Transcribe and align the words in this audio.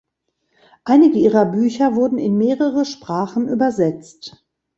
Einige 0.83 1.19
ihrer 1.19 1.45
Bücher 1.45 1.95
wurden 1.95 2.17
in 2.17 2.35
mehrere 2.35 2.85
Sprachen 2.85 3.47
übersetzt. 3.47 4.43